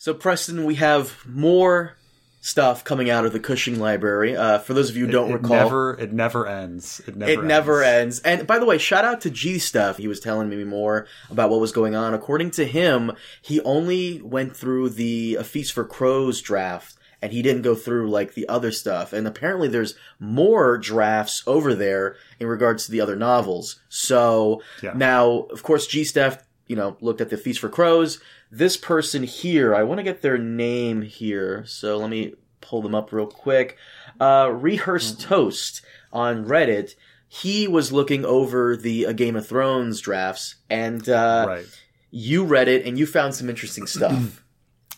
[0.00, 1.94] So, Preston, we have more
[2.40, 4.34] stuff coming out of the Cushing Library.
[4.34, 7.02] Uh, for those of you who don't it recall, never it never ends.
[7.06, 7.48] It never it ends.
[7.48, 8.20] never ends.
[8.20, 9.98] And by the way, shout out to G Stuff.
[9.98, 12.14] He was telling me more about what was going on.
[12.14, 16.96] According to him, he only went through the A Feast for Crows draft.
[17.20, 19.12] And he didn't go through like the other stuff.
[19.12, 23.78] And apparently there's more drafts over there in regards to the other novels.
[23.90, 24.94] So Yeah.
[24.94, 28.18] now, of course, G Stuff, you know, looked at the Feast for Crows.
[28.50, 31.64] This person here, I want to get their name here.
[31.66, 33.76] So let me pull them up real quick.
[34.18, 35.82] Uh, Rehearsed Toast
[36.12, 36.94] on Reddit.
[37.28, 41.64] He was looking over the A Game of Thrones drafts, and uh, right.
[42.10, 44.42] you read it, and you found some interesting stuff.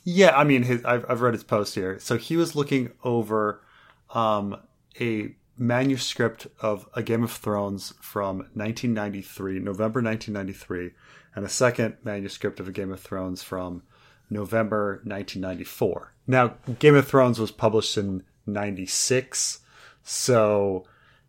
[0.05, 1.99] Yeah, I mean, his, I've, I've read his post here.
[2.01, 3.63] So he was looking over
[4.11, 4.57] um,
[5.01, 10.91] a manuscript of A Game of Thrones from 1993, November 1993,
[11.35, 13.83] and a second manuscript of A Game of Thrones from
[14.31, 16.13] November 1994.
[16.27, 19.61] Now, Game of Thrones was published in 96,
[20.03, 20.85] so,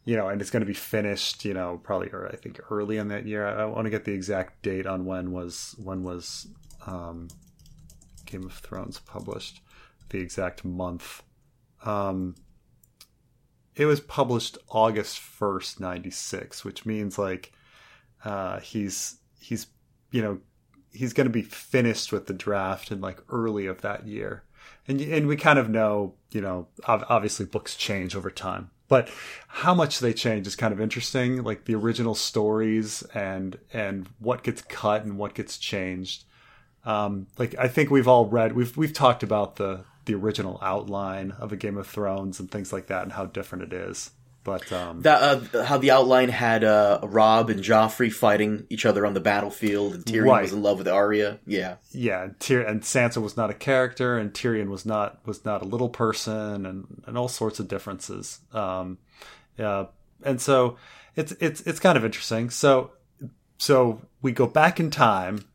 [0.06, 2.98] you know, and it's going to be finished, you know, probably, or I think early
[2.98, 3.48] in that year.
[3.48, 6.48] I, want to get the exact date on when was, when was,
[6.86, 7.28] um,
[8.26, 9.62] Game of Thrones published,
[10.10, 11.24] the exact month.
[11.86, 12.36] Um,
[13.76, 17.52] it was published August first, ninety six, which means like
[18.24, 19.68] uh, he's he's
[20.14, 20.40] you know
[20.92, 24.44] he's going to be finished with the draft in like early of that year,
[24.88, 29.10] and and we kind of know you know obviously books change over time, but
[29.48, 31.44] how much they change is kind of interesting.
[31.44, 36.24] Like the original stories and and what gets cut and what gets changed
[36.86, 41.32] um, like I think we've all read we've we've talked about the the original outline
[41.32, 44.12] of a Game of Thrones and things like that and how different it is.
[44.44, 49.06] But um, that uh, how the outline had uh, Robb and Joffrey fighting each other
[49.06, 50.42] on the battlefield, and Tyrion Right.
[50.42, 51.40] was in love with Arya.
[51.48, 55.62] Yeah, yeah, Tyr- and Sansa was not a character, and Tyrion was not was not
[55.62, 58.42] a little person, and and all sorts of differences.
[58.52, 58.98] Um,
[59.58, 59.86] yeah,
[60.24, 60.76] and so
[61.16, 62.50] it's it's it's kind of interesting.
[62.50, 62.92] So
[63.58, 65.46] so we go back in time,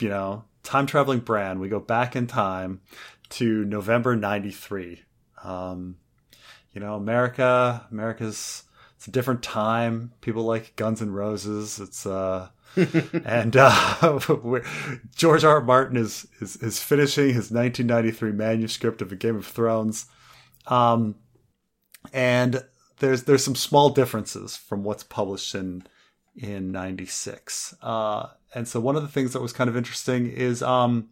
[0.00, 1.60] you know, time traveling Bran.
[1.60, 2.82] We go back in time
[3.30, 5.02] to November '93.
[5.42, 5.96] Um,
[6.74, 8.64] you know, America, America's
[9.04, 10.12] it's a different time.
[10.22, 11.78] People like Guns and Roses.
[11.78, 12.48] It's uh,
[13.24, 14.18] and uh,
[15.14, 15.56] George R.
[15.56, 15.60] R.
[15.60, 20.06] Martin is, is is finishing his 1993 manuscript of A Game of Thrones,
[20.68, 21.16] um,
[22.12, 22.64] and
[22.98, 25.84] there's there's some small differences from what's published in
[26.34, 27.74] in 96.
[27.82, 31.10] Uh, and so one of the things that was kind of interesting is um,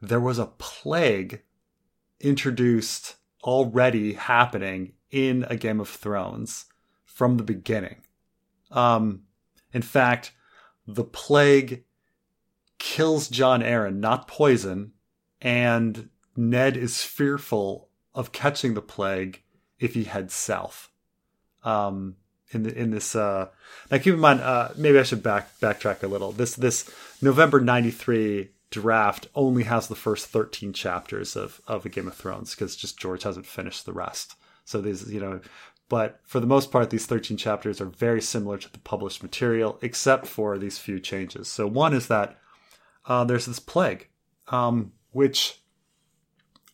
[0.00, 1.42] there was a plague
[2.18, 6.66] introduced already happening in a Game of Thrones
[7.04, 8.02] from the beginning.
[8.70, 9.22] Um,
[9.72, 10.32] in fact,
[10.86, 11.84] the plague
[12.78, 14.92] kills Jon Arryn, not poison,
[15.40, 19.42] and Ned is fearful of catching the plague
[19.78, 20.90] if he heads south.
[21.64, 22.16] Um,
[22.52, 23.48] in the, in this uh,
[23.90, 26.32] now, keep in mind, uh, maybe I should back backtrack a little.
[26.32, 26.88] This this
[27.20, 28.50] November '93
[28.80, 32.98] draft only has the first 13 chapters of of a Game of Thrones because just
[32.98, 34.34] George hasn't finished the rest.
[34.64, 35.40] So these, you know,
[35.88, 39.78] but for the most part, these 13 chapters are very similar to the published material,
[39.80, 41.48] except for these few changes.
[41.48, 42.36] So one is that
[43.06, 44.08] uh, there's this plague,
[44.48, 45.62] um, which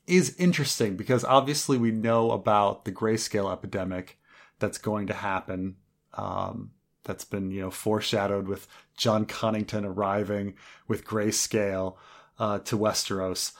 [0.07, 4.19] is interesting because obviously we know about the grayscale epidemic
[4.59, 5.77] that's going to happen.
[6.15, 6.73] Um,
[7.05, 10.55] that's been you know foreshadowed with Jon Connington arriving
[10.89, 11.97] with grayscale
[12.39, 13.53] uh, to Westeros.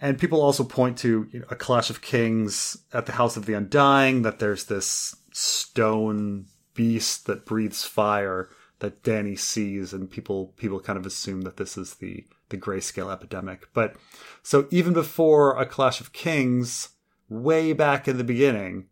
[0.00, 3.46] And people also point to you know, a Clash of Kings at the House of
[3.46, 8.48] the Undying, that there's this stone beast that breathes fire
[8.78, 13.12] that Dany sees, and people people kind of assume that this is the the grayscale
[13.12, 13.68] epidemic.
[13.74, 13.96] But
[14.42, 16.90] so even before a Clash of Kings,
[17.28, 18.86] way back in the beginning,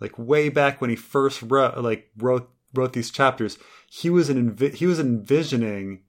[0.00, 4.54] like way back when he first wrote like wrote wrote these chapters, he was an
[4.54, 6.02] envi- he was envisioning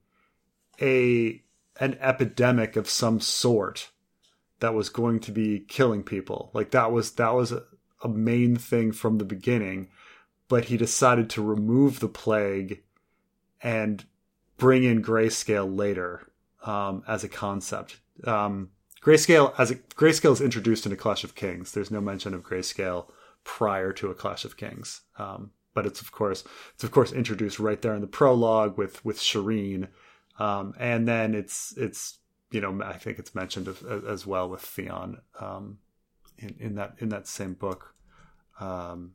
[0.81, 1.41] a
[1.79, 3.90] an epidemic of some sort
[4.59, 6.50] that was going to be killing people.
[6.54, 7.63] Like that was that was a,
[8.04, 9.89] a main thing from the beginning,
[10.48, 12.81] but he decided to remove the plague
[13.62, 14.06] and
[14.57, 16.27] bring in grayscale later
[16.63, 18.00] um, as a concept.
[18.24, 18.69] Um,
[19.01, 21.71] grayscale as a grayscale is introduced in a Clash of Kings.
[21.71, 23.07] There's no mention of grayscale
[23.44, 26.44] prior to a Clash of Kings, um, but it's of course
[26.74, 29.88] it's of course introduced right there in the prologue with with Shireen,
[30.40, 32.20] um, and then it's it's
[32.52, 35.80] you know I think it's mentioned as, as well with Theon um,
[36.38, 37.96] in, in that in that same book.
[38.60, 39.14] Um,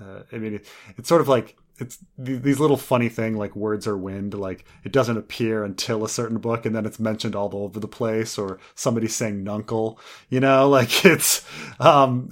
[0.00, 3.86] Uh, I mean, it, it's sort of like it's these little funny thing like words
[3.86, 7.50] are wind like it doesn't appear until a certain book and then it's mentioned all
[7.54, 9.98] over the place or somebody saying nuncle
[10.28, 11.44] you know like it's
[11.80, 12.28] um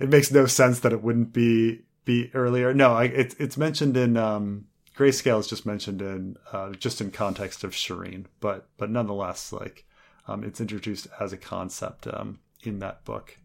[0.00, 2.72] it makes no sense that it wouldn't be be earlier.
[2.74, 4.66] No I, it's it's mentioned in um
[4.96, 9.86] grayscale is just mentioned in uh, just in context of shireen but but nonetheless like
[10.28, 13.38] um it's introduced as a concept um in that book.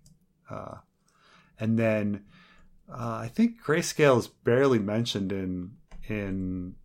[0.50, 0.76] Uh
[1.60, 2.26] and then
[2.90, 5.72] uh, I think grayscale is barely mentioned in
[6.08, 6.76] in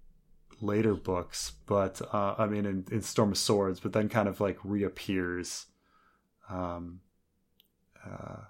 [0.60, 4.40] later books, but uh, I mean in, in, Storm of Swords, but then kind of
[4.40, 5.66] like reappears.
[6.48, 7.00] Um,
[8.04, 8.44] uh,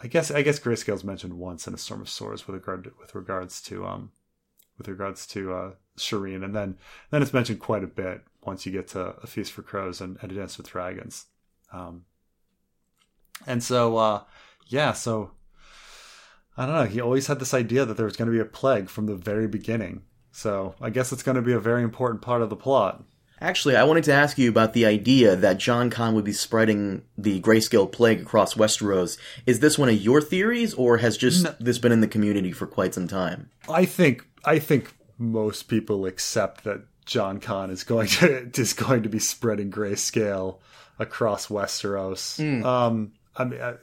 [0.00, 2.84] I guess I guess grayscale is mentioned once in a Storm of Swords with regard
[2.84, 4.10] to, with regards to um
[4.76, 6.78] with regards to uh, Shireen, and then
[7.10, 10.18] then it's mentioned quite a bit once you get to A Feast for Crows and,
[10.20, 11.26] and A Dance with Dragons.
[11.72, 12.06] Um,
[13.46, 14.22] and so uh,
[14.66, 15.32] yeah, so
[16.56, 16.84] I don't know.
[16.84, 19.14] He always had this idea that there was going to be a plague from the
[19.14, 20.02] very beginning.
[20.32, 23.02] So I guess it's going to be a very important part of the plot.
[23.40, 27.02] Actually, I wanted to ask you about the idea that Jon Con would be spreading
[27.18, 29.18] the grayscale plague across Westeros.
[29.46, 31.54] Is this one of your theories, or has just no.
[31.58, 33.50] this been in the community for quite some time?
[33.68, 39.02] I think I think most people accept that Jon Con is going to is going
[39.02, 40.58] to be spreading grayscale
[41.00, 42.38] across Westeros.
[42.38, 42.64] Mm.
[42.64, 43.74] Um, I mean, I,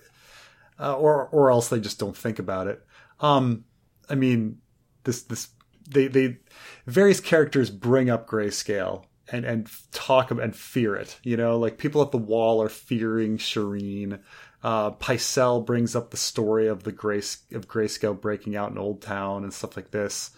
[0.80, 2.86] uh, or or else they just don't think about it.
[3.20, 3.66] Um,
[4.10, 4.60] I mean,
[5.04, 5.50] this this
[5.90, 6.38] they they
[6.86, 11.20] various characters bring up grayscale and and talk and fear it.
[11.24, 14.20] You know, like people at the wall are fearing Shireen.
[14.62, 19.02] Uh, Pycelle brings up the story of the grace of grayscale breaking out in Old
[19.02, 20.32] Town and stuff like this.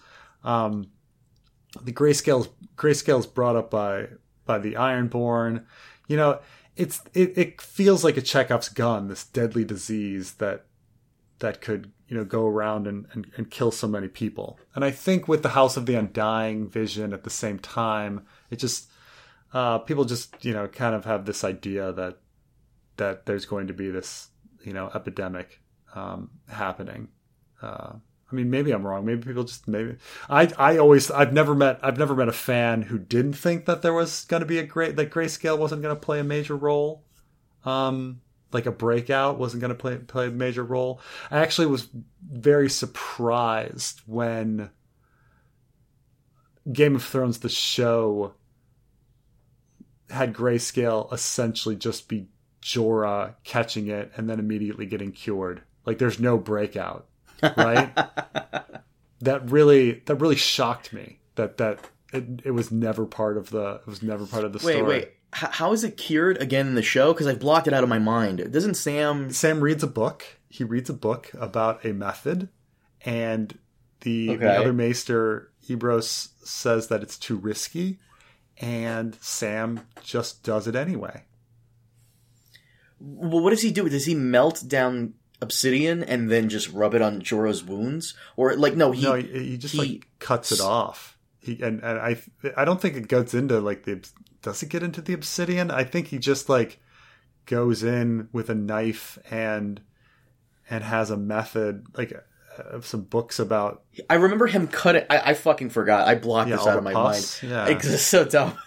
[0.44, 0.92] Um,
[1.82, 4.08] the grayscale grayscale is brought up by
[4.46, 5.66] by the Ironborn.
[6.08, 6.40] You know,
[6.76, 10.66] it's it, it feels like a Chekhov's gun, this deadly disease that
[11.40, 14.60] that could you know go around and, and, and kill so many people.
[14.76, 18.58] And I think with the House of the Undying vision at the same time, it
[18.58, 18.90] just
[19.54, 22.18] uh, people just you know kind of have this idea that
[22.98, 24.30] that there's going to be this
[24.64, 25.62] you know epidemic
[25.96, 27.10] um, happening.
[27.62, 27.94] Uh,
[28.32, 29.06] I mean, maybe I'm wrong.
[29.06, 29.98] Maybe people just maybe
[30.30, 33.82] I I always I've never met I've never met a fan who didn't think that
[33.82, 36.56] there was going to be a great that grayscale wasn't going to play a major
[36.56, 37.04] role.
[37.66, 41.02] Um, like a breakout wasn't going to play play a major role.
[41.30, 41.88] I actually was
[42.22, 44.70] very surprised when
[46.72, 48.34] Game of Thrones the show
[50.10, 52.28] had grayscale essentially just be
[52.62, 55.64] Jorah catching it and then immediately getting cured.
[55.86, 57.08] Like there's no breakout
[57.42, 57.94] right?
[59.22, 61.20] that really that really shocked me.
[61.36, 61.80] That that
[62.14, 64.82] it, it was never part of the it was never part of the story.
[64.82, 65.12] Wait, wait.
[65.34, 67.14] H- how is it cured again in the show?
[67.14, 68.52] Because I've blocked it out of my mind.
[68.52, 69.32] Doesn't Sam?
[69.32, 70.26] Sam reads a book.
[70.50, 72.50] He reads a book about a method,
[73.06, 73.58] and
[74.02, 74.40] the, okay.
[74.40, 78.00] the other Maester Ebrose says that it's too risky,
[78.58, 81.24] and Sam just does it anyway.
[83.00, 83.88] Well, what does he do?
[83.88, 88.76] Does he melt down obsidian and then just rub it on Jorah's wounds, or like
[88.76, 91.18] no, he no, he, he just he, like cuts it off.
[91.40, 92.22] He and, and I
[92.56, 94.08] I don't think it goes into like the
[94.42, 95.72] does it get into the obsidian?
[95.72, 96.80] I think he just like
[97.46, 99.82] goes in with a knife and
[100.70, 102.14] and has a method like
[102.58, 103.84] of some books about.
[104.10, 105.06] I remember him cutting.
[105.10, 106.08] I, I fucking forgot.
[106.08, 107.44] I blocked yeah, this out of my pus.
[107.44, 107.52] mind.
[107.52, 108.58] Yeah, it's so dumb.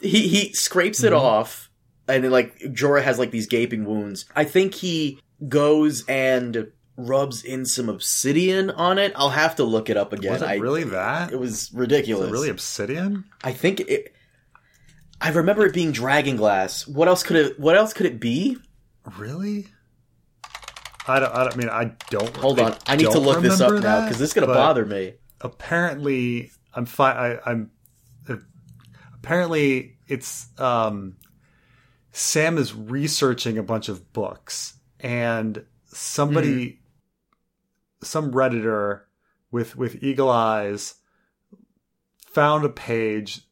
[0.00, 1.24] He he scrapes it mm-hmm.
[1.24, 1.70] off,
[2.08, 4.24] and then like Jorah has like these gaping wounds.
[4.34, 9.12] I think he goes and rubs in some obsidian on it.
[9.16, 10.32] I'll have to look it up again.
[10.32, 11.32] Was it I, really that?
[11.32, 12.22] It was ridiculous.
[12.22, 13.24] Was it really obsidian?
[13.42, 14.14] I think it.
[15.20, 16.86] I remember it being dragon glass.
[16.86, 17.60] What else could it?
[17.60, 18.58] What else could it be?
[19.18, 19.68] Really?
[21.06, 21.34] I don't.
[21.34, 21.68] I don't I mean.
[21.68, 22.36] I don't.
[22.36, 22.76] Hold on.
[22.86, 25.14] I need to look this up now because this is going to bother me.
[25.40, 27.38] Apparently, I'm fine.
[27.44, 27.70] I'm.
[28.28, 28.36] Uh,
[29.14, 31.16] apparently, it's um.
[32.14, 36.76] Sam is researching a bunch of books and somebody mm.
[38.02, 39.02] some redditor
[39.50, 40.94] with with eagle eyes
[42.24, 43.42] found a page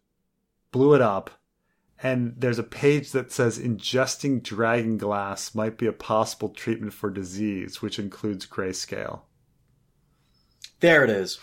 [0.71, 1.30] blew it up
[2.02, 7.11] and there's a page that says ingesting dragon glass might be a possible treatment for
[7.11, 9.21] disease which includes grayscale
[10.78, 11.38] there it is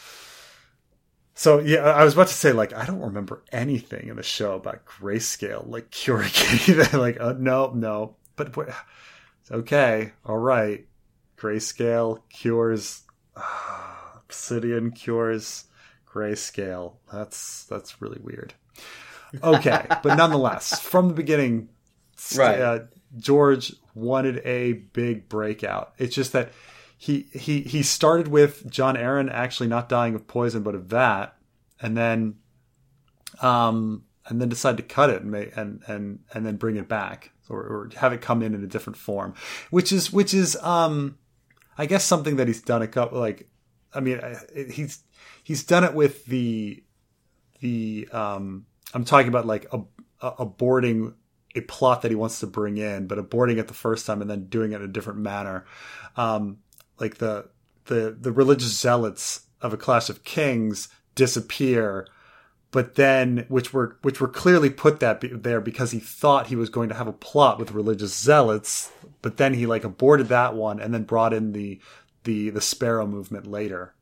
[1.38, 4.56] so yeah, I was about to say like I don't remember anything in the show
[4.56, 7.00] about grayscale like curing anything.
[7.00, 8.16] like uh, no, no.
[8.36, 8.58] But
[9.52, 10.86] okay, all right.
[11.38, 13.04] Grayscale cures
[13.36, 13.42] uh,
[14.18, 15.66] Obsidian cures
[16.10, 16.94] grayscale.
[17.12, 18.54] That's that's really weird.
[19.44, 21.70] Okay, but nonetheless, from the beginning,
[22.36, 22.60] right.
[22.60, 22.80] Uh,
[23.18, 25.94] George wanted a big breakout.
[25.98, 26.52] It's just that
[26.98, 31.38] he he he started with Jon Arryn actually not dying of poison but of that,
[31.82, 32.36] and then
[33.42, 36.90] um and then decide to cut it and make, and and and then bring it
[36.90, 39.34] back or, or have it come in in a different form,
[39.70, 41.18] which is which is um
[41.78, 43.48] I guess something that he's done a couple like
[43.94, 44.20] I mean
[44.72, 45.04] he's
[45.44, 46.84] he's done it with the
[47.60, 49.82] the um I'm talking about like a,
[50.22, 51.14] a, aborting
[51.56, 54.30] a plot that he wants to bring in, but aborting it the first time and
[54.30, 55.66] then doing it in a different manner.
[56.16, 56.60] Um,
[57.00, 57.50] like the
[57.86, 62.08] the the religious zealots of a Clash of Kings disappear,
[62.78, 66.56] but then which were which were clearly put that be, there because he thought he
[66.56, 68.92] was going to have a plot with religious zealots,
[69.24, 71.80] but then he like aborted that one and then brought in the
[72.24, 73.96] the the Sparrow movement later.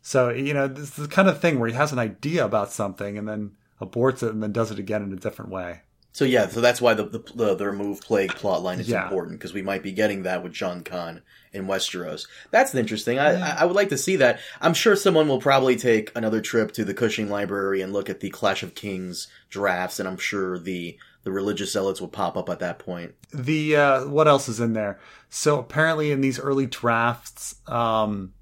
[0.00, 2.72] So you know this is the kind of thing where he has an idea about
[2.72, 3.50] something and then
[3.82, 5.82] aborts it and then does it again in a different way.
[6.16, 9.02] So yeah, so that's why the the, the, the remove plague plot line is Yeah.
[9.04, 11.20] important because we might be getting that with Jon Con
[11.52, 12.26] in Westeros.
[12.50, 13.18] That's interesting.
[13.18, 14.40] I, I I would like to see that.
[14.62, 18.20] I'm sure someone will probably take another trip to the Cushing Library and look at
[18.20, 22.48] the Clash of Kings drafts, and I'm sure the the religious zealots will pop up
[22.48, 23.14] at that point.
[23.34, 24.98] the uh, what else is in there?
[25.28, 28.32] So apparently, in these early drafts, um,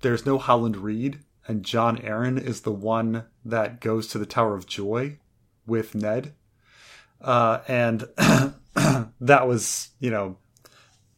[0.00, 4.54] there's no Howland Reed, and Jon Arryn is the one that goes to the Tower
[4.54, 5.18] of Joy
[5.66, 6.32] with Ned,
[7.22, 8.04] uh, and
[9.20, 10.36] that was you know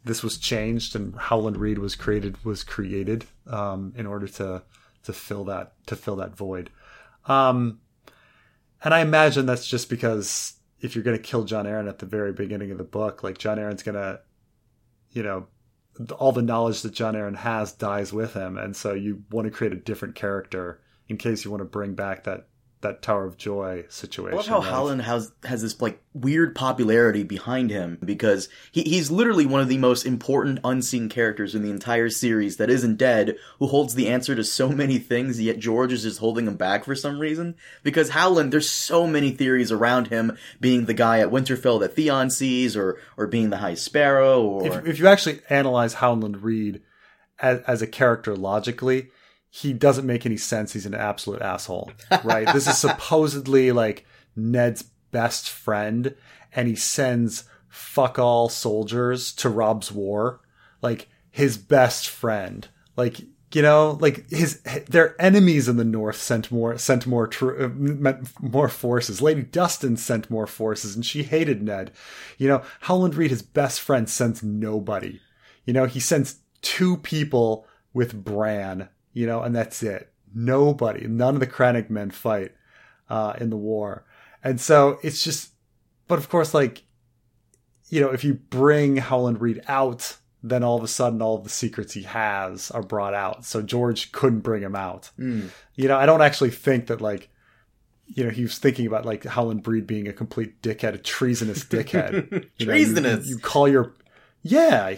[0.05, 4.63] this was changed, and Howland Reed was created was created um, in order to
[5.05, 6.71] to fill that to fill that void.
[7.27, 7.81] Um,
[8.83, 12.07] and I imagine that's just because if you're going to kill Jon Arryn at the
[12.07, 14.21] very beginning of the book, like Jon Arryn's going to,
[15.13, 15.47] you know,
[16.19, 19.51] all the knowledge that Jon Arryn has dies with him, and so you want to
[19.51, 22.49] create a different character in case you want to bring back that
[22.85, 24.35] that Tower of Joy situation.
[24.35, 24.71] I love how right?
[24.71, 29.69] Howland has has this like weird popularity behind him because he, he's literally one of
[29.69, 34.09] the most important unseen characters in the entire series that isn't dead, who holds the
[34.09, 37.57] answer to so many things, yet George is just holding him back for some reason.
[37.83, 42.31] Because Howland, there's so many theories around him being the guy at Winterfell that Theon
[42.31, 46.83] sees, or or being the High Sparrow, or if, if you actually analyze Howland Reed
[47.41, 49.11] as, as a character logically,
[49.57, 50.73] he doesn't make any sense.
[50.73, 51.93] He's an absolute asshole,
[52.25, 52.53] right?
[52.53, 54.83] this is supposedly like Ned's
[55.13, 56.17] best friend,
[56.57, 60.41] and he sends fuck all soldiers to Robb's war,
[60.83, 63.21] like his best friend, like.
[63.53, 67.69] You know, like his their enemies in the north sent more sent more tr- uh,
[67.69, 69.23] meant more forces.
[69.23, 71.93] Lady Dustin sent more forces, and she hated Ned.
[72.37, 75.21] You know, Howland Reed, his best friend, sends nobody.
[75.67, 80.13] You know, he sends two people with Bran, you know, and that's it.
[80.35, 82.53] Nobody, none of the crannogmen fight
[83.09, 84.05] uh, in the war.
[84.43, 85.53] And so it's just,
[86.09, 86.83] but of course, like,
[87.89, 91.45] you know, if you bring Howland Reed out, then all of a sudden all of
[91.45, 93.45] the secrets he has are brought out.
[93.47, 95.11] So George couldn't bring him out.
[95.17, 95.47] Hmm.
[95.75, 97.31] You know, I don't actually think that, like,
[98.07, 101.65] you know, he was thinking about like Howland Reed being a complete dickhead, a treasonous
[101.65, 102.31] dickhead.
[102.59, 103.27] You know, you- Treasonous.
[103.27, 103.95] you, call your,
[104.43, 104.97] yeah,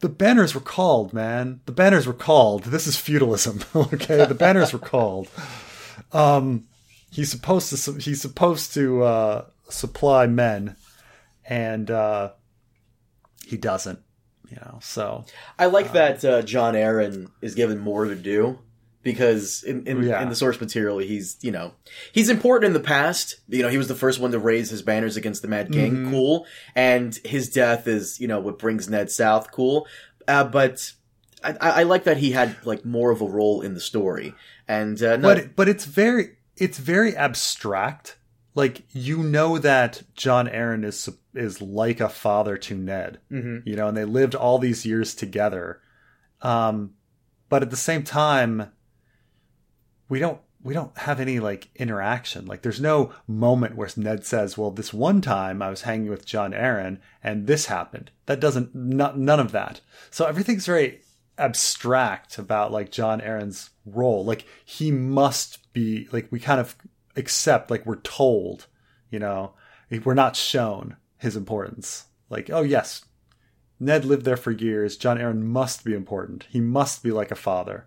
[0.00, 1.60] the, banners were called, man.
[1.66, 2.64] The banners were called.
[2.64, 4.24] This is feudalism, okay?
[4.24, 5.28] The banners were called.
[6.12, 6.66] Um,
[7.10, 10.76] he's supposed to, he's supposed to uh, supply men,
[11.44, 12.32] and uh,
[13.44, 14.00] he doesn't.
[14.50, 15.26] You know, so
[15.58, 18.58] I like that uh, Jon Arryn is given more to do
[19.12, 20.22] because in in, Yeah.
[20.22, 21.72] in the source material he's you know
[22.12, 23.36] he's important in the past.
[23.48, 25.96] You know he was the first one to raise his banners against the Mad King.
[25.96, 26.10] Mhm.
[26.10, 29.50] Cool, and his death is you know what brings Ned south.
[29.52, 29.86] Cool,
[30.26, 30.92] uh, but.
[31.44, 34.34] I, I like that he had like more of a role in the story,
[34.66, 38.16] and uh, no, but but it's very it's very abstract.
[38.56, 43.62] Like you know that Jon Arryn is is like a father to Ned, Mhm.
[43.64, 45.80] you know, and they lived all these years together.
[46.42, 46.94] Um,
[47.48, 48.72] but at the same time,
[50.08, 52.46] we don't we don't have any like interaction.
[52.46, 56.26] Like there's no moment where Ned says, "Well, this one time I was hanging with
[56.26, 59.80] Jon Arryn and this happened." That doesn't not, none of that.
[60.10, 61.00] So everything's very
[61.38, 64.24] abstract about like Jon Arryn's role.
[64.24, 66.76] Like he must be like we kind of
[67.16, 68.66] accept like we're told,
[69.10, 69.54] you know,
[70.04, 72.06] we're not shown his importance.
[72.30, 73.04] Like, oh yes,
[73.80, 74.96] Ned lived there for years.
[74.96, 76.46] Jon Arryn must be important.
[76.50, 77.86] He must be like a father,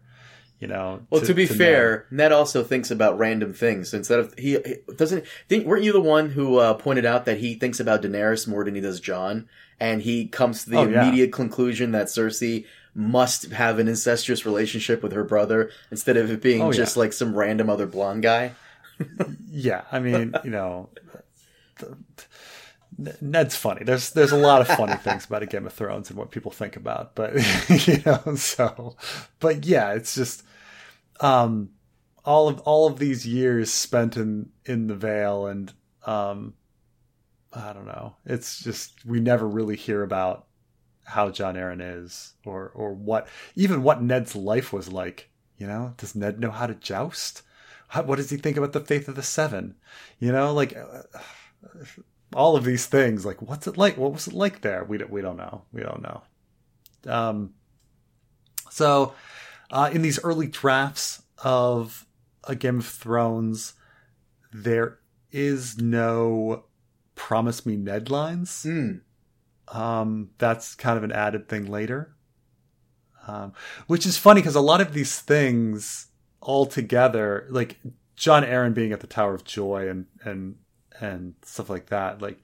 [0.62, 1.02] you know.
[1.10, 1.58] Well, to, be Ned.
[1.58, 3.94] fair, Ned also thinks about random things.
[3.94, 7.40] Instead of he, he doesn't think weren't you the one who uh, pointed out that
[7.40, 9.50] he thinks about Daenerys more than he does Jon,
[9.80, 11.04] and he comes to the Oh, yeah.
[11.04, 16.42] immediate conclusion that Cersei must have an incestuous relationship with her brother instead of it
[16.42, 18.52] being Oh, just like some random other blonde guy.
[19.50, 20.90] yeah, I mean, you know,
[23.20, 23.84] Ned's funny.
[23.84, 26.52] There's there's a lot of funny things about a Game of Thrones and what people
[26.52, 27.34] think about, but
[27.88, 28.96] you know, so
[29.40, 30.44] but yeah, it's just
[31.22, 31.70] um
[32.26, 35.74] all of all of these years spent in in the Vale and
[36.06, 36.54] um
[37.54, 38.16] I don't know.
[38.26, 40.48] It's just we never really hear about
[41.04, 45.94] how Jon Arryn is or or what even what Ned's life was like, you know?
[45.98, 47.44] Does Ned know how to joust?
[47.90, 49.76] How, what does he think about the faith of the seven?
[50.18, 51.02] You know, like uh,
[52.34, 53.26] all of these things.
[53.26, 53.98] Like, what's it like?
[53.98, 54.84] What was it like there?
[54.84, 55.64] We don't, we don't know.
[55.74, 56.22] We don't know.
[57.06, 57.54] Um,
[58.70, 59.14] so,
[59.72, 62.06] uh, in these early drafts of
[62.44, 63.74] a Game of Thrones,
[64.54, 65.00] there
[65.32, 66.66] is no
[67.16, 68.64] promise me Ned lines.
[68.68, 69.02] Mm.
[69.70, 72.14] Um, that's kind of an added thing later.
[73.28, 73.54] Um,
[73.88, 76.08] which is funny because a lot of these things
[76.42, 77.78] all together, like
[78.16, 80.56] Jon Arryn being at the Tower of Joy and and
[81.00, 82.40] and stuff like that, like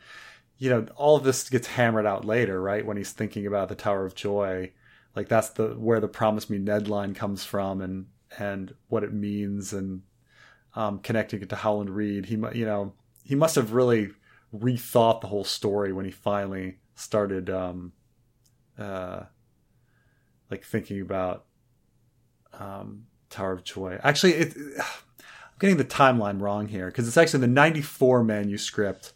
[0.59, 2.85] you know, all of this gets hammered out later, right?
[2.85, 4.71] When he's thinking about the Tower of Joy,
[5.17, 8.05] like that's the where the "Promise Me Ned" line comes from, and
[8.37, 10.03] and what it means, and
[10.75, 12.27] um, connecting it to Howland Reed.
[12.27, 12.93] He, you know,
[13.23, 14.11] he must have really
[14.55, 17.93] rethought the whole story when he finally started, um,
[18.77, 19.21] uh,
[20.51, 21.45] like thinking about
[22.53, 23.99] um, Tower of Joy.
[24.03, 29.13] Actually, it, I'm getting the timeline wrong here because it's actually the 94 manuscript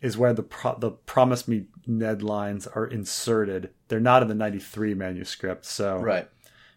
[0.00, 3.70] is where the pro- the Promise Me Ned lines are inserted.
[3.88, 5.64] They're not in the 93 manuscript.
[5.66, 6.28] So Right.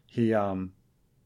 [0.05, 0.73] he um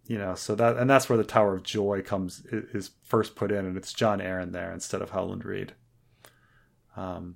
[0.05, 3.51] you know so that and that's where the Tower of Joy comes is first put
[3.51, 5.73] in and it's Jon Arryn there instead of Howland Reed.
[6.95, 7.35] Um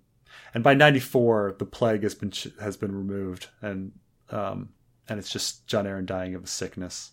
[0.53, 3.91] and by 94 the plague has been has been removed and
[4.29, 4.69] um
[5.09, 7.11] and it's just Jon Arryn dying of a sickness.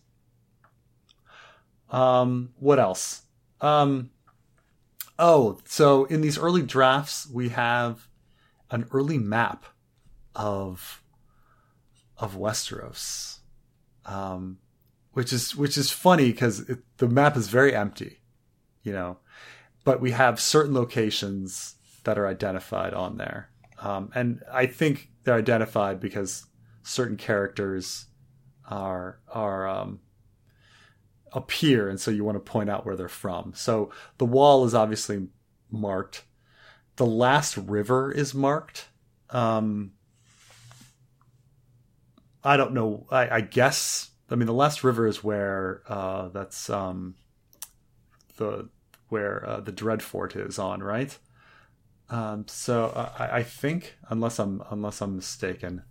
[1.91, 3.23] Um, what else?
[3.61, 4.11] Um,
[5.19, 8.09] oh, so in these early drafts, we have
[8.71, 9.65] an early map
[10.35, 11.03] of
[12.17, 13.39] of Westeros,
[14.05, 14.59] um,
[15.13, 18.21] which is which is funny because the map is very empty,
[18.83, 19.19] you know,
[19.85, 25.35] but we have certain locations that are identified on there, um, and I think they're
[25.35, 26.47] identified because
[26.83, 28.07] certain characters
[28.71, 30.01] are are um,
[31.33, 33.53] appear, and so you want to point out where they're from.
[33.55, 35.29] So the wall is obviously
[35.71, 36.25] marked.
[36.97, 38.89] The last river is marked.
[39.31, 39.93] Um,
[42.43, 43.07] I don't know.
[43.11, 44.11] I, I, guess.
[44.31, 47.15] I mean, the last river is where uh, that's um,
[48.37, 48.69] the
[49.09, 51.17] where uh, the Dreadfort is on, right?
[52.11, 55.83] Um, so I, I, think, unless I'm unless I'm mistaken,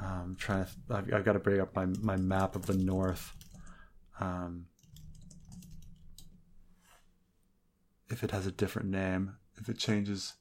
[0.00, 0.70] I'm trying to.
[0.90, 3.34] I've, I've, got to bring up my my map of the north.
[4.20, 4.66] Um,
[8.08, 10.34] if it has a different name, if it changes.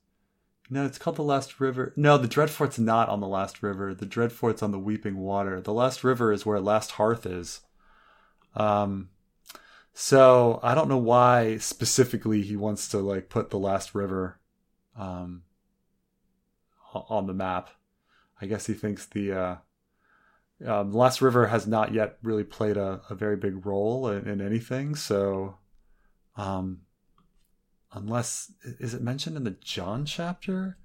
[0.69, 1.93] No, it's called the Last River.
[1.95, 3.93] No, the Dreadfort's not on the Last River.
[3.93, 5.59] The Dreadfort's on the Weeping Water.
[5.59, 7.61] The Last River is where Last Hearth is.
[8.55, 9.09] Um,
[9.93, 14.39] so I don't know why specifically he wants to like put the Last River,
[14.97, 15.43] um,
[16.93, 17.69] on the map.
[18.41, 19.55] I guess he thinks the uh,
[20.65, 24.27] um, The Last River has not yet really played a, a very big role in,
[24.27, 24.95] in anything.
[24.95, 25.57] So,
[26.35, 26.81] um,
[27.91, 30.77] unless is it mentioned in the Jon chapter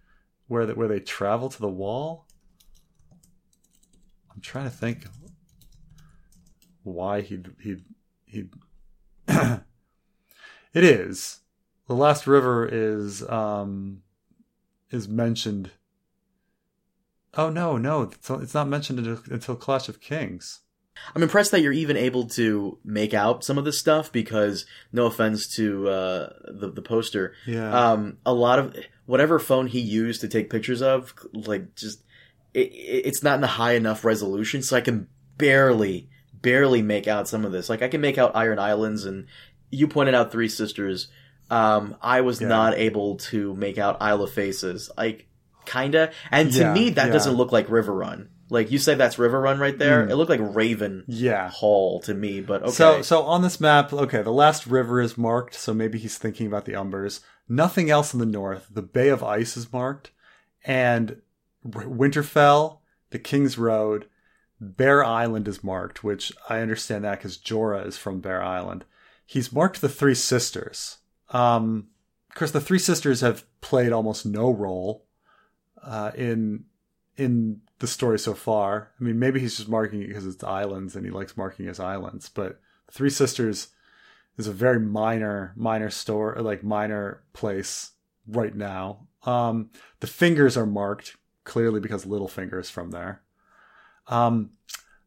[0.47, 2.27] where that where they travel to the wall?
[4.33, 5.07] I'm trying to think
[6.83, 7.77] why he'd he
[8.25, 8.51] he.
[9.29, 9.65] it
[10.75, 11.41] is
[11.87, 14.03] the last river is um
[14.91, 15.71] is mentioned
[17.35, 20.61] Oh no, no, it's not mentioned until Clash of Kings.
[21.15, 25.07] I'm impressed that you're even able to make out some of this stuff because, no
[25.07, 30.21] offense to uh, the the poster, yeah, um, a lot of whatever phone he used
[30.23, 32.03] to take pictures of, like just
[32.55, 37.29] it, it's not in a high enough resolution, so I can barely barely make out
[37.29, 37.69] some of this.
[37.69, 39.27] Like I can make out Iron Islands, and
[39.71, 41.09] you pointed out Three Sisters.
[41.51, 42.49] Um, I was yeah.
[42.49, 44.91] not able to make out Isle of Faces.
[44.97, 45.28] Like
[45.69, 46.13] kinda.
[46.31, 47.13] And to yeah, me, that yeah.
[47.13, 48.31] doesn't look like River Run.
[48.51, 50.07] Like you say, that's River Run right there.
[50.07, 50.11] Mm.
[50.11, 51.51] It looked like Raven yeah.
[51.51, 52.73] Hall to me, but okay.
[52.73, 56.47] So, so on this map, okay, the last river is marked, so maybe he's thinking
[56.47, 57.21] about the Umbers.
[57.49, 58.69] Nothing else in the north.
[58.71, 60.11] The Bay of Ice is marked,
[60.65, 61.21] and
[61.67, 62.79] Winterfell,
[63.11, 64.07] the King's Road,
[64.61, 68.85] Bear Island is marked, which I understand that because Jorah is from Bear Island.
[69.25, 70.99] He's marked the Three Sisters.
[71.31, 71.89] Um,
[72.31, 75.05] of course, the Three Sisters have played almost no role
[75.83, 76.65] uh, in
[77.17, 78.93] in the story so far.
[79.01, 81.81] I mean, maybe he's just marking it because it's islands and he likes marking his
[81.81, 82.29] islands.
[82.29, 82.61] But
[82.91, 83.69] Three Sisters
[84.37, 87.93] is a very minor, minor store, like minor place
[88.27, 89.09] right now.
[89.25, 93.23] Um, the fingers are marked clearly because Littlefinger is from there.
[94.07, 94.51] Um,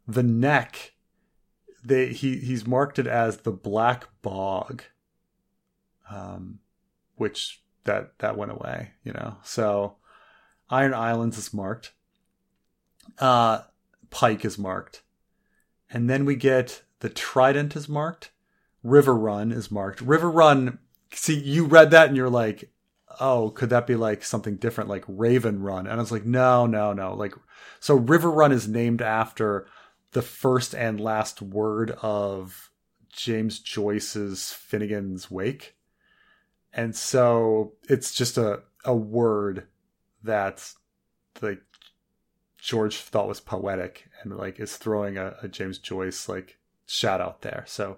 [0.07, 0.93] the neck,
[1.83, 4.83] they he he's marked it as the Black Bog,
[6.09, 6.59] um,
[7.15, 9.37] which that that went away, you know.
[9.43, 9.95] So
[10.71, 11.91] Iron Islands is marked.
[13.19, 13.59] Uh,
[14.09, 15.03] Pike is marked,
[15.89, 18.31] and then we get the Trident is marked.
[18.83, 20.01] River Run is marked.
[20.01, 20.79] River Run.
[21.13, 22.71] See, you read that and you're like,
[23.19, 25.87] oh, could that be like something different, like Raven Run?
[25.87, 27.13] And I was like, no, no, no.
[27.13, 27.33] Like,
[27.79, 29.67] so River Run is named after
[30.13, 32.71] the first and last word of
[33.09, 35.75] James Joyce's Finnegan's Wake.
[36.73, 39.67] And so it's just a, a word
[40.23, 40.71] that
[41.41, 41.61] like
[42.59, 47.41] George thought was poetic and like is throwing a, a James Joyce like shout out
[47.41, 47.63] there.
[47.67, 47.97] So,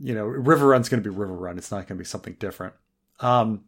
[0.00, 1.58] you know, River Run's going to be River Run.
[1.58, 2.74] It's not going to be something different.
[3.20, 3.64] Um,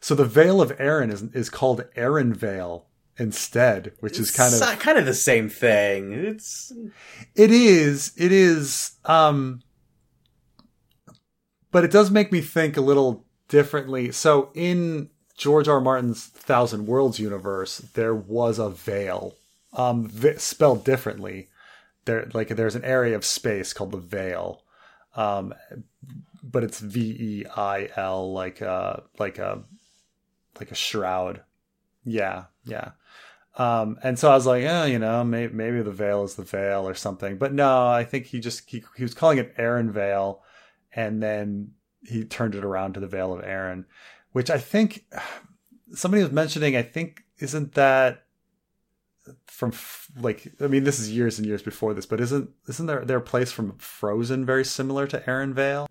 [0.00, 2.86] so the Vale of Arryn is is called Arryn Vale
[3.18, 6.12] instead, which is kind of kind of the same thing.
[6.12, 6.72] It's
[7.34, 9.62] it is it is um
[11.70, 14.12] but it does make me think a little differently.
[14.12, 15.76] So in George R.
[15.76, 15.80] R.
[15.80, 19.36] Martin's Thousand Worlds universe, there was a veil,
[19.72, 21.48] um, v- spelled differently.
[22.04, 24.62] There, like, there's an area of space called the Veil,
[25.14, 25.54] um,
[26.42, 29.62] but it's V E I L, like a like a
[30.58, 31.42] like a shroud.
[32.04, 32.92] Yeah, yeah.
[33.58, 36.44] Um, and so I was like, yeah, you know, maybe, maybe the veil is the
[36.44, 37.38] veil or something.
[37.38, 40.42] But no, I think he just he, he was calling it Arryn Vale,
[40.94, 41.72] and then
[42.02, 43.84] he turned it around to the Vale of Arryn,
[44.32, 45.04] which I think
[45.92, 46.76] somebody was mentioning.
[46.76, 48.24] I think isn't that
[49.46, 49.72] from
[50.18, 53.20] like I mean this is years and years before this, but isn't isn't there their
[53.20, 55.88] place from Frozen very similar to Arryn Vale?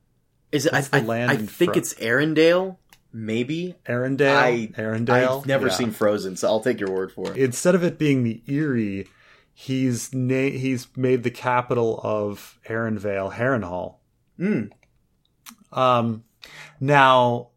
[0.51, 0.73] is it?
[0.73, 2.77] I, That's the I, land I think Fro- it's Arendelle.
[3.13, 5.39] Maybe Arendelle, I- Arendelle.
[5.41, 5.73] I've never Yeah.
[5.73, 7.37] seen Frozen, so I'll take your word for it.
[7.37, 9.07] instead of it being the Eyrie,
[9.53, 13.95] he's na- he's made the capital of Arrenvale Harrenhal.
[14.39, 14.71] Mm.
[15.71, 16.23] Um,
[16.79, 17.49] now,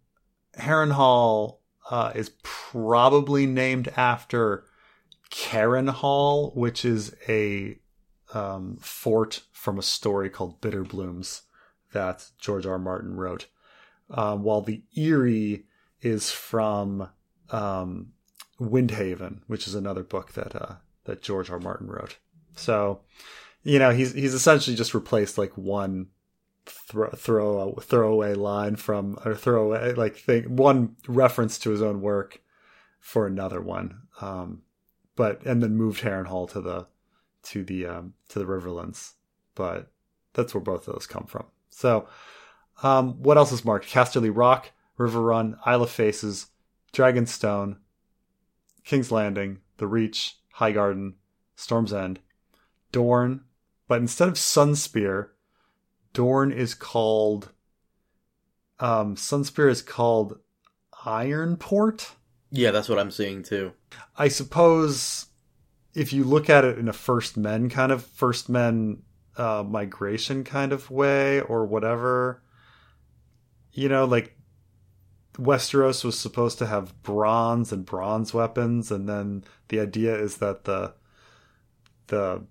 [0.59, 1.59] Harrenhal
[1.91, 4.65] uh, is probably named after
[5.31, 7.79] Karen Hall, which is a
[8.35, 11.43] um, fort from a story called Bitter Blooms
[11.93, 12.79] that George R.
[12.79, 13.47] Martin wrote.
[14.11, 15.67] Um, while the Eyrie
[16.01, 17.09] is from
[17.51, 18.13] um,
[18.61, 21.57] Windhaven, which is another book that uh, that George R.
[21.57, 21.61] R.
[21.61, 22.19] Martin wrote.
[22.57, 23.01] So,
[23.63, 26.09] you know, he's he's essentially just replaced like one
[26.71, 32.01] throw throw a throwaway line from or throwaway like thing one reference to his own
[32.01, 32.41] work
[33.01, 34.03] for another one.
[34.21, 34.63] Um,
[35.17, 36.87] but and then moved Harrenhal to the
[37.45, 39.13] to the um, to the Riverlands.
[39.55, 39.91] But
[40.33, 41.47] that's where both of those come from.
[41.71, 42.09] So,
[42.83, 43.89] um, what else is marked?
[43.89, 46.47] Casterly Rock, River Run, Isle of Faces,
[46.93, 47.79] Dragonstone,
[48.85, 51.15] King's Landing, The Reach, High Garden,
[51.57, 52.21] Storm's End,
[52.93, 53.43] Dorne.
[53.89, 55.31] But instead of Sunspear,
[56.13, 57.53] Dorne is called.
[58.79, 60.39] Um, Sunspear is called
[61.05, 62.13] Ironport.
[62.51, 63.73] Yeah, that's what I'm seeing too.
[64.17, 65.27] I suppose
[65.95, 69.03] if you look at it in a first men kind of first men
[69.37, 72.43] uh, migration kind of way or whatever,
[73.73, 74.37] you know, like
[75.35, 80.65] Westeros was supposed to have bronze and bronze weapons, and then the idea is that
[80.65, 80.95] the
[82.09, 82.45] the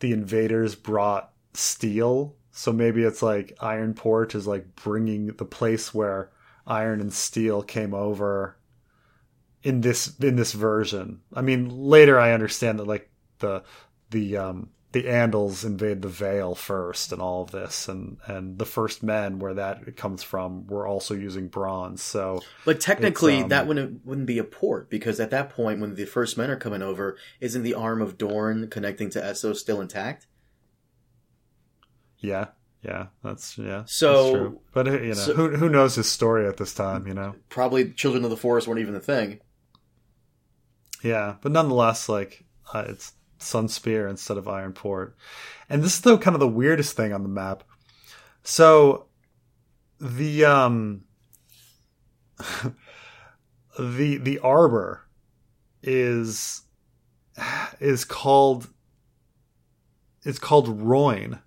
[0.00, 2.36] the invaders brought steel.
[2.52, 6.30] So maybe it's like Ironport is like bringing the place where
[6.66, 8.56] iron and steel came over
[9.62, 11.20] in this in this version.
[11.32, 13.64] I mean, later I understand that like the
[14.10, 18.64] the um the Andals invade the Vale first and all of this and and the
[18.64, 22.00] first men where that comes from were also using bronze.
[22.00, 25.96] So But technically, um, that wouldn't wouldn't be a port because at that point, when
[25.96, 29.80] the first men are coming over, isn't the arm of Dorne connecting to Essos still
[29.80, 30.28] intact?
[32.24, 32.46] Yeah,
[32.82, 33.84] yeah, that's yeah.
[33.86, 34.60] So- that's true.
[34.72, 37.34] but uh, you know, so- who who knows his story at this time, you know?
[37.48, 39.40] Probably Children of the Forest weren't even a thing.
[41.02, 45.12] Yeah, but nonetheless, like uh, it's Sunspear instead of Ironport,
[45.68, 47.62] and this is the kind of the weirdest thing on the map.
[48.42, 49.06] So
[50.00, 51.04] the um
[53.78, 55.02] the the arbor
[55.82, 56.62] is
[57.80, 58.68] is called
[60.22, 61.40] it's called Rhoyne,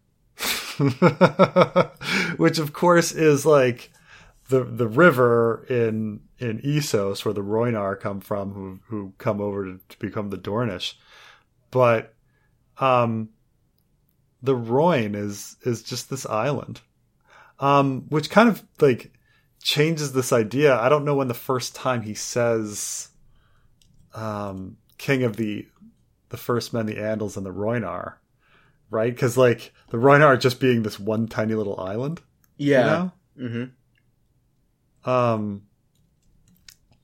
[2.38, 3.92] which of course is like
[4.50, 9.66] the the river in in Essos where the Rhoynar come from, who who come over
[9.66, 10.94] to, to become the Dornish,
[11.72, 12.14] but
[12.78, 13.30] um,
[14.42, 16.82] the Rhoyne is is just this island,
[17.60, 19.12] um, which kind of like
[19.62, 20.80] changes this idea.
[20.80, 23.10] I don't know when the first time he says
[24.14, 25.68] um, king of the
[26.30, 28.16] the first men, the Andals, and the Rhoynar,
[28.90, 29.14] right?
[29.14, 32.22] Because like the Rhoynar just being this one tiny little island.
[32.58, 33.12] Yeah.
[33.38, 33.72] You know?
[35.04, 35.10] Mm-hmm.
[35.10, 35.64] Um.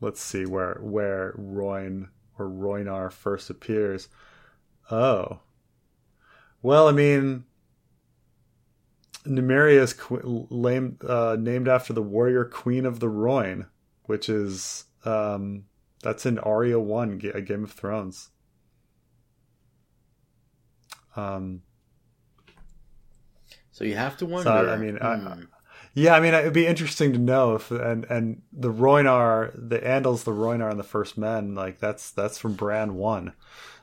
[0.02, 4.10] Let's see where where Rhoyne or Rhoynar first appears.
[4.92, 5.40] Oh.
[6.62, 7.46] Well, I mean,
[9.26, 13.68] Nymeria is qu- lame, uh, named after the warrior queen of the Rhoyne,
[14.04, 15.66] which is um,
[16.02, 18.30] that's in Arya One, a Game of Thrones.
[21.16, 21.62] Um,
[23.74, 24.50] so you have to wonder.
[24.50, 25.06] So, I mean, hmm.
[25.06, 25.38] I,
[25.96, 30.24] yeah, I mean, it'd be interesting to know if and and the Rhoynar, the Andals,
[30.24, 33.34] the Rhoynar, and the First Men, like that's that's from Bran One.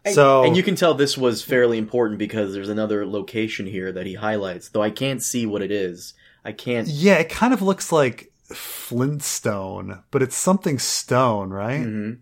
[0.05, 3.93] And, so and you can tell this was fairly important because there's another location here
[3.93, 6.15] that he highlights, though I can't see what it is.
[6.45, 6.89] I can't.
[6.89, 11.81] Yeah, it kind of looks like flintstone, but it's something stone, right?
[11.81, 12.21] Mm-hmm.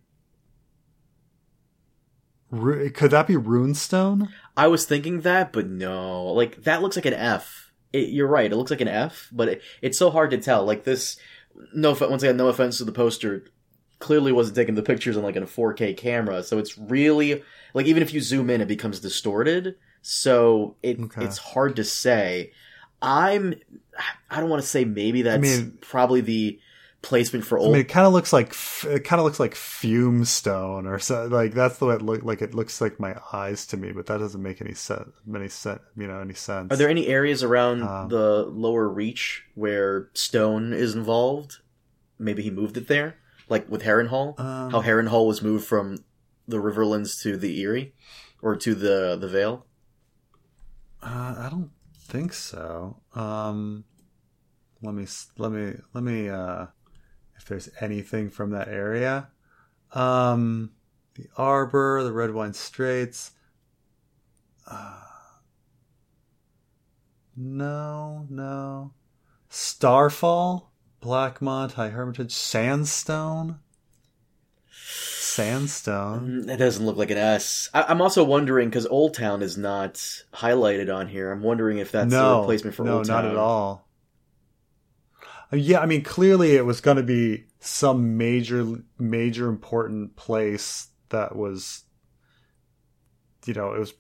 [2.51, 4.29] Could that be runestone?
[4.57, 6.25] I was thinking that, but no.
[6.27, 7.73] Like that looks like an F.
[7.93, 8.51] It, you're right.
[8.51, 10.65] It looks like an F, but it, it's so hard to tell.
[10.65, 11.19] Like this.
[11.75, 13.45] No, once again, no offense to the poster.
[13.99, 17.43] Clearly wasn't taking the pictures on like a 4K camera, so it's really
[17.75, 19.77] like even if you zoom in, it becomes distorted.
[20.03, 21.25] So it okay.
[21.25, 22.53] it's hard to say.
[23.03, 23.55] I'm.
[24.31, 26.61] I don't want to say maybe that's I mean, probably the
[27.03, 27.71] placement for old.
[27.71, 30.99] I mean, it kind of looks like it kind of looks like fume stone or
[30.99, 31.27] so.
[31.27, 32.43] Like that's the way it look like.
[32.43, 35.11] It looks like my eyes to me, but that doesn't make any sense.
[35.33, 36.73] Any sense, you know, any sense.
[36.73, 41.59] Are there any areas around um, the lower reach where stone is involved?
[42.19, 43.17] Maybe he moved it there,
[43.49, 44.39] like with Harrenhal.
[44.39, 46.05] Um, how Harrenhal was moved from
[46.49, 47.95] the Riverlands to the Eyrie,
[48.43, 49.67] or to the the Vale.
[51.01, 53.01] Uh, I don't think so.
[53.15, 53.85] Um,
[54.83, 55.07] let me
[55.37, 56.67] let me let me uh
[57.39, 59.29] if there's anything from that area.
[59.93, 60.73] Um,
[61.15, 63.33] the Arbor, the Red Wine Straits.
[64.67, 65.01] Uh,
[67.37, 68.93] no, no.
[69.49, 70.71] Starfall,
[71.01, 73.61] Blackmont, High Hermitage, Sandstone.
[74.71, 76.45] Sandstone.
[76.45, 77.71] Mm, it doesn't look like an S.
[77.73, 79.95] I- I'm also wondering because Old Town is not
[80.35, 81.31] highlighted on here.
[81.31, 83.23] I'm wondering if that's no, the replacement for no, Old Town.
[83.23, 83.88] No, not at all.
[85.53, 88.67] Yeah, I mean, clearly it was going to be some major,
[88.99, 91.85] major important place that was,
[93.47, 93.95] you know, it was,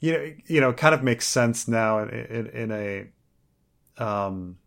[0.00, 4.58] you know, you know, kind of makes sense now in in, in a, um,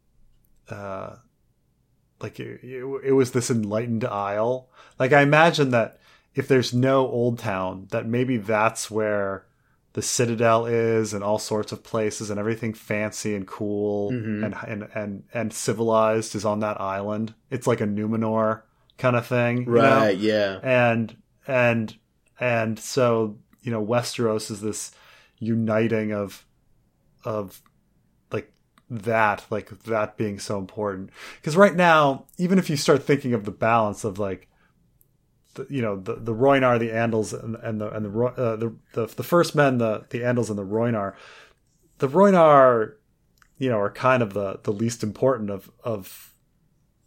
[0.69, 1.15] uh,
[2.21, 4.69] like it, it, it was this enlightened isle.
[4.97, 5.99] Like I imagine that
[6.35, 9.45] if there's no old town, that maybe that's where
[9.93, 14.43] the Citadel is and all sorts of places and everything fancy and cool mm-hmm.
[14.43, 17.33] and, and and and civilized is on that island.
[17.49, 18.63] It's like a Numenor
[18.97, 20.15] kind of thing, right?
[20.15, 20.19] Know?
[20.19, 21.15] Yeah, and
[21.47, 21.95] and
[22.39, 24.91] and so you know Westeros is this
[25.37, 26.45] uniting of
[27.23, 27.61] of
[28.31, 28.51] like
[28.89, 33.43] that like that being so important because right now even if you start thinking of
[33.43, 34.47] the balance of like
[35.55, 38.75] the, you know the the Rhoynar, the Andals, and, and the and the, uh, the
[38.93, 41.15] the the first men, the the Andals and the Rhoynar.
[41.99, 42.93] The Rhoynar,
[43.57, 46.33] you know, are kind of the the least important of of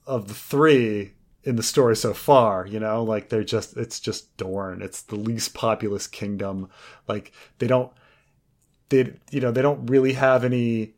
[0.07, 2.67] of the three in the story so far.
[2.67, 4.83] You know, like they're just it's just Dorne.
[4.83, 6.69] It's the least populous kingdom.
[7.09, 7.93] Like they don't
[8.89, 10.95] they you know they don't really have any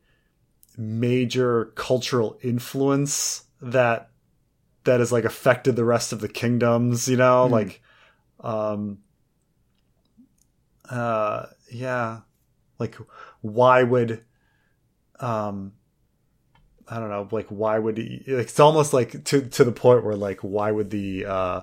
[0.76, 4.10] major cultural influence that
[4.88, 7.50] that has like affected the rest of the kingdoms, you know, mm.
[7.50, 7.82] like
[8.40, 8.98] um
[10.88, 12.20] uh yeah.
[12.78, 12.96] Like
[13.42, 14.24] why would
[15.20, 15.72] um
[16.88, 20.04] I don't know, like why would he, like, it's almost like to to the point
[20.04, 21.60] where like why would the uh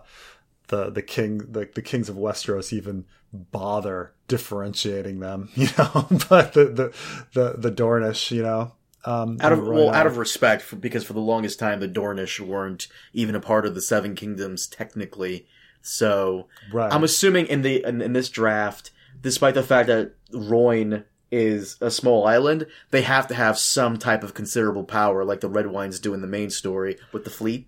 [0.68, 6.54] the the king the, the kings of Westeros even bother differentiating them, you know, but
[6.54, 6.94] the the
[7.34, 8.74] the, the Dornish, you know.
[9.06, 12.40] Um, out of well, out of respect, for, because for the longest time the Dornish
[12.40, 15.46] weren't even a part of the Seven Kingdoms technically.
[15.82, 16.92] So right.
[16.92, 18.90] I'm assuming in the in, in, this draft,
[19.22, 24.24] despite the fact that Rhoyne is a small island, they have to have some type
[24.24, 27.68] of considerable power, like the Red Wines do in the main story with the fleet.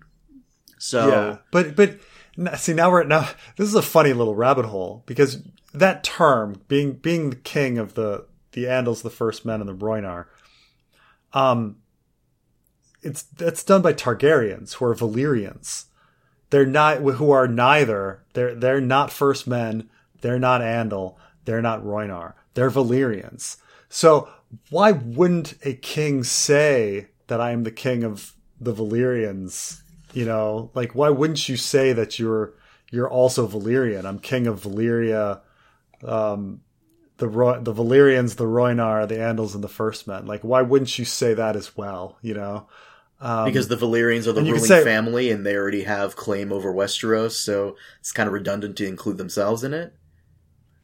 [0.78, 2.00] So, yeah, but but
[2.58, 6.94] see now we're now this is a funny little rabbit hole because that term being
[6.94, 10.26] being the king of the the Andals, the first men, and the Rhoynar
[11.32, 11.76] um,
[13.02, 15.86] it's it's done by Targaryens who are Valyrians.
[16.50, 18.24] They're not who are neither.
[18.32, 19.88] They're they're not first men.
[20.20, 21.16] They're not Andal.
[21.44, 22.34] They're not Rhoynar.
[22.54, 23.56] They're Valyrians.
[23.88, 24.28] So
[24.70, 29.80] why wouldn't a king say that I am the king of the Valyrians.
[30.12, 32.54] You know, like why wouldn't you say that you're
[32.90, 34.04] you're also Valyrian?
[34.04, 35.40] I'm king of Valyria.
[36.02, 36.62] Um,
[37.18, 40.26] the Ro- the Valyrians, the Rhoynar, the Andals, and the First Men.
[40.26, 42.16] Like, why wouldn't you say that as well?
[42.22, 42.68] You know,
[43.20, 46.72] um, because the Valyrians are the ruling say, family, and they already have claim over
[46.72, 49.94] Westeros, so it's kind of redundant to include themselves in it.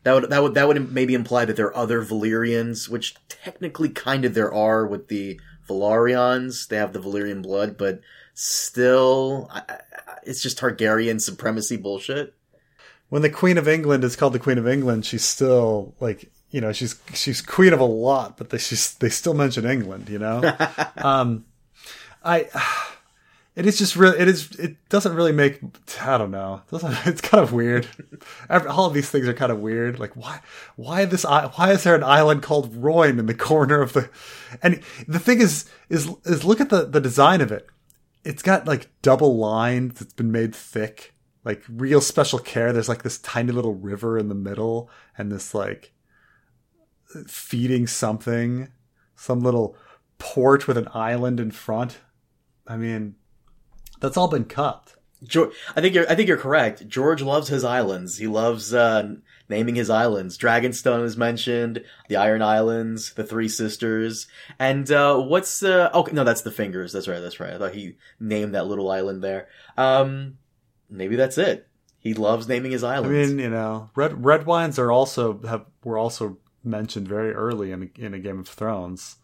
[0.03, 3.89] That would that would that would maybe imply that there are other Valyrians, which technically
[3.89, 6.69] kind of there are with the Velaryons.
[6.69, 8.01] They have the Valyrian blood, but
[8.35, 9.79] still, I, I,
[10.25, 12.35] it's just Targaryen supremacy bullshit.
[13.09, 16.61] When the Queen of England is called the Queen of England, she's still like you
[16.61, 20.09] know she's she's queen of a lot, but they she's, they still mention England.
[20.09, 20.57] You know,
[20.97, 21.45] um,
[22.25, 22.49] I
[23.57, 25.61] it is just really it is it doesn't really make
[26.01, 27.87] i don't know it it's kind of weird.
[28.51, 29.99] All of these things are kind of weird.
[29.99, 30.41] Like why
[30.77, 34.11] why this why is there an island called Rhoyne in the corner of the
[34.63, 37.67] and the thing is is is look at the the design of it.
[38.25, 41.14] It's got like double lines that's been made thick
[41.45, 45.55] like real special care there's like this tiny little river in the middle and this
[45.55, 45.93] like
[47.27, 48.69] feeding something
[49.15, 49.77] some little
[50.19, 51.99] port with an island in front
[52.67, 53.15] i mean
[54.05, 54.95] that's all been cut.
[55.23, 56.11] George, I think you're.
[56.11, 56.87] I think you're correct.
[56.87, 58.19] George loves his islands.
[58.19, 59.15] He loves uh,
[59.49, 60.37] naming his islands.
[60.37, 61.83] Dragonstone is mentioned.
[62.09, 64.27] The Iron Islands, the Three Sisters,
[64.59, 65.63] and uh, what's?
[65.63, 66.93] Uh, oh no, that's the Fingers.
[66.93, 67.21] That's right.
[67.21, 67.55] That's right.
[67.55, 69.49] I thought he named that little island there.
[69.79, 70.37] Um,
[70.91, 71.69] maybe that's it.
[71.99, 73.31] He loves naming his islands.
[73.31, 77.73] I mean, you know, red red wines are also have were also mentioned very early
[77.73, 79.17] in in a Game of Thrones.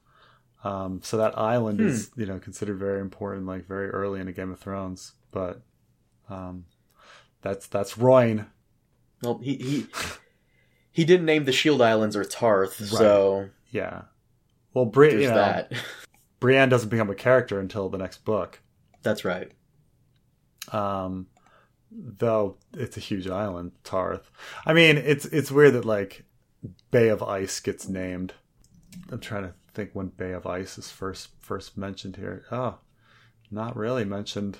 [0.62, 1.88] Um, so that island hmm.
[1.88, 5.12] is, you know, considered very important, like very early in a Game of Thrones.
[5.31, 5.62] But
[6.29, 6.66] um,
[7.42, 8.46] that's that's Rhoyne.
[9.23, 9.87] Well, he he
[10.90, 12.90] he didn't name the Shield Islands or Tarth, right.
[12.90, 14.03] so yeah.
[14.73, 15.73] Well, Bri- you know, that.
[16.40, 18.61] Brienne doesn't become a character until the next book.
[19.03, 19.53] That's right.
[20.73, 21.27] Um,
[21.90, 24.31] though it's a huge island, Tarth.
[24.64, 26.24] I mean, it's it's weird that like
[26.90, 28.35] Bay of Ice gets named.
[29.11, 32.44] I'm trying to think when Bay of Ice is first first mentioned here.
[32.50, 32.79] Oh,
[33.50, 34.59] not really mentioned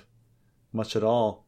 [0.73, 1.45] much at all.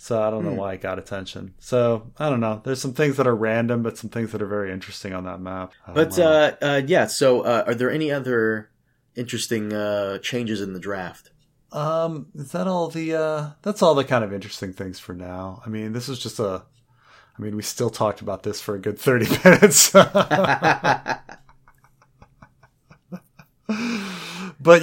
[0.00, 0.58] So I don't know hmm.
[0.58, 1.54] why it got attention.
[1.58, 2.60] So I don't know.
[2.64, 5.40] There's some things that are random, but some things that are very interesting on that
[5.40, 5.72] map.
[5.92, 7.08] But uh, uh, yeah.
[7.08, 8.70] So uh, are there any other
[9.16, 11.30] interesting uh, changes in the draft?
[11.72, 13.14] Um, is that all the?
[13.14, 15.62] Uh, that's all the kind of interesting things for now.
[15.64, 16.62] I mean, this is just a.
[17.38, 19.90] I mean, we still talked about this for a good thirty minutes.
[19.90, 20.06] but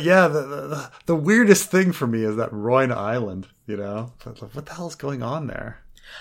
[0.04, 3.48] yeah, the, the, the weirdest thing for me is that Rhoyne Island.
[3.65, 5.80] You know, what the hell is going on there?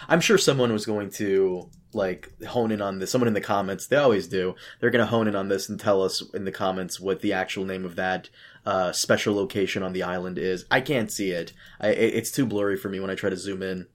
[0.08, 3.10] I'm sure someone was going to like hone in on this.
[3.10, 4.54] Someone in the comments, they always do.
[4.80, 7.32] They're going to hone in on this and tell us in the comments what the
[7.32, 8.30] actual name of that
[8.66, 10.64] uh, special location on the island is.
[10.70, 11.52] I can't see it.
[11.80, 13.86] I, it's too blurry for me when I try to zoom in.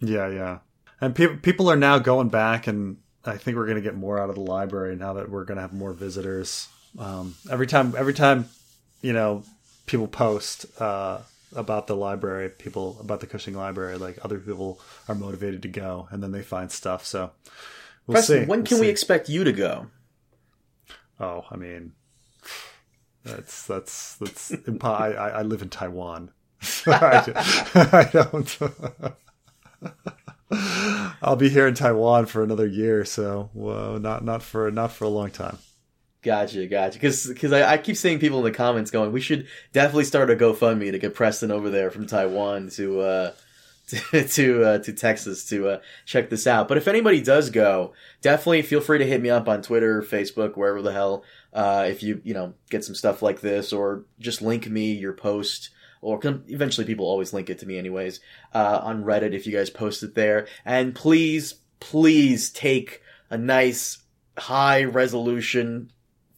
[0.00, 0.58] Yeah, yeah.
[1.00, 4.18] And pe- people are now going back, and I think we're going to get more
[4.18, 6.68] out of the library now that we're going to have more visitors.
[6.98, 8.48] Um, every time, every time,
[9.00, 9.44] you know,
[9.86, 11.20] people post uh,
[11.54, 16.08] about the library, people about the Cushing Library, like other people are motivated to go,
[16.10, 17.04] and then they find stuff.
[17.04, 17.30] So
[18.06, 18.46] we'll Preston, see.
[18.46, 18.82] When we'll can see.
[18.82, 19.86] we expect you to go?
[21.20, 21.92] Oh, I mean,
[23.24, 24.50] that's that's that's.
[24.50, 26.30] impo- I, I live in Taiwan.
[26.86, 28.58] I, don't.
[31.22, 35.04] I'll be here in Taiwan for another year, so well, not not for not for
[35.04, 35.58] a long time.
[36.22, 36.98] Gotcha, gotcha.
[36.98, 40.30] Because because I, I, keep seeing people in the comments going, we should definitely start
[40.30, 43.32] a GoFundMe to get Preston over there from Taiwan to uh,
[43.88, 46.68] to to, uh, to Texas to uh, check this out.
[46.68, 50.56] But if anybody does go, definitely feel free to hit me up on Twitter, Facebook,
[50.56, 51.24] wherever the hell.
[51.52, 55.12] Uh, if you you know get some stuff like this, or just link me your
[55.12, 55.70] post.
[56.00, 58.18] Or eventually, people always link it to me, anyways.
[58.52, 63.98] Uh, on Reddit, if you guys post it there, and please, please take a nice
[64.36, 65.92] high resolution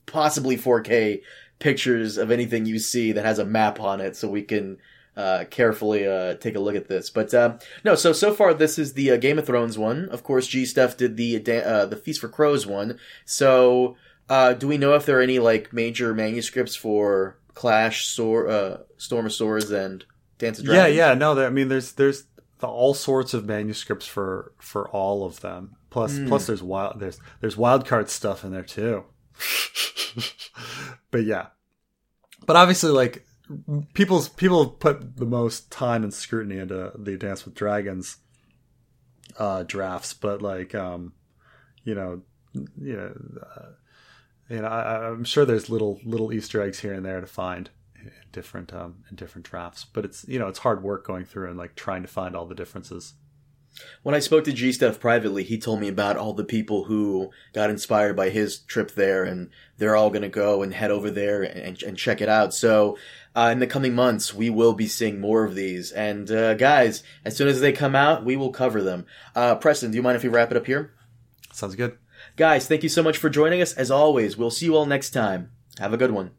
[0.07, 1.23] possibly 4K
[1.59, 4.79] pictures of anything you see that has a map on it, so we can
[5.17, 7.11] uh, carefully uh, take a look at this.
[7.11, 10.09] But uh, no, so so far this is the uh, Game of Thrones one.
[10.11, 12.99] Of course, G Stuff did the uh, the Feast for Crows one.
[13.25, 13.97] So
[14.29, 19.27] uh, do we know if there are any like major manuscripts for Clash, Sword, Storm
[19.27, 20.05] of Swords, and
[20.39, 20.97] Dance of Dragons?
[20.97, 21.15] Yeah, yeah.
[21.15, 22.25] No, I mean there's there's
[22.59, 25.77] the, all sorts of manuscripts for for all of them.
[25.91, 26.29] Plus, mm.
[26.29, 29.05] plus there's wild there's there's wild card stuff in there too.
[31.11, 31.47] but yeah,
[32.47, 33.25] but obviously, like
[33.93, 38.19] people's people put the most time and scrutiny into the Dance with Dragons
[39.39, 41.13] uh, drafts, but like, um,
[41.85, 42.23] you know,
[42.53, 43.15] you know,
[43.57, 43.69] uh,
[44.49, 47.71] you know, I, am sure there's little little Easter eggs here and there to find
[47.99, 49.85] in different um, in different drafts.
[49.85, 52.47] But it's you know it's hard work going through and like trying to find all
[52.47, 53.15] the differences.
[54.05, 57.31] When I spoke to G Stuff privately, he told me about all the people who
[57.53, 61.11] got inspired by his trip there, and they're all going to go and head over
[61.11, 62.55] there and, and check it out.
[62.55, 62.97] So,
[63.35, 65.91] uh, in the coming months, we will be seeing more of these.
[65.91, 69.07] And uh, guys, as soon as they come out, we will cover them.
[69.35, 70.95] Uh, Preston, do you mind if we wrap it up here?
[71.53, 71.99] Sounds good.
[72.37, 73.73] Guys, thank you so much for joining us.
[73.75, 75.53] As always, we'll see you all next time.
[75.79, 76.33] Have a good one.